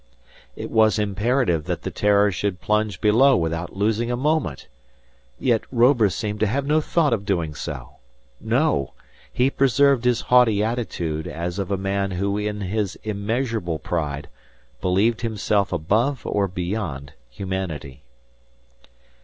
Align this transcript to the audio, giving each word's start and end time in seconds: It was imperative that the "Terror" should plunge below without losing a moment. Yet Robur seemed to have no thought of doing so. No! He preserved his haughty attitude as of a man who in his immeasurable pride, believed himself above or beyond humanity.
It 0.55 0.71
was 0.71 0.97
imperative 0.97 1.65
that 1.65 1.83
the 1.83 1.91
"Terror" 1.91 2.31
should 2.31 2.59
plunge 2.59 3.01
below 3.01 3.37
without 3.37 3.75
losing 3.77 4.09
a 4.09 4.17
moment. 4.17 4.67
Yet 5.37 5.61
Robur 5.71 6.09
seemed 6.09 6.39
to 6.39 6.47
have 6.47 6.65
no 6.65 6.81
thought 6.81 7.13
of 7.13 7.23
doing 7.23 7.53
so. 7.53 7.97
No! 8.39 8.95
He 9.31 9.51
preserved 9.51 10.05
his 10.05 10.21
haughty 10.21 10.63
attitude 10.63 11.27
as 11.27 11.59
of 11.59 11.69
a 11.69 11.77
man 11.77 12.09
who 12.09 12.35
in 12.35 12.61
his 12.61 12.95
immeasurable 13.03 13.77
pride, 13.77 14.27
believed 14.81 15.21
himself 15.21 15.71
above 15.71 16.25
or 16.25 16.47
beyond 16.47 17.13
humanity. 17.29 18.03